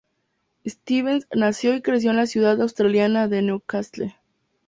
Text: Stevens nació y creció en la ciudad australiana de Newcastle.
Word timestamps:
Stevens 0.65 1.27
nació 1.31 1.75
y 1.75 1.83
creció 1.83 2.09
en 2.09 2.17
la 2.17 2.25
ciudad 2.25 2.59
australiana 2.59 3.27
de 3.27 3.43
Newcastle. 3.43 4.15